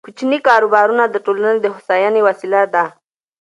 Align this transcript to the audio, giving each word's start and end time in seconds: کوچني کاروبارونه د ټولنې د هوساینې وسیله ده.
کوچني 0.05 0.39
کاروبارونه 0.47 1.03
د 1.09 1.15
ټولنې 1.25 1.59
د 1.61 1.65
هوساینې 1.75 2.21
وسیله 2.27 2.61
ده. 2.73 2.83